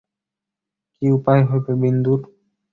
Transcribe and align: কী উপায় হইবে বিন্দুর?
কী 0.93 1.05
উপায় 1.17 1.41
হইবে 1.49 1.73
বিন্দুর? 1.81 2.19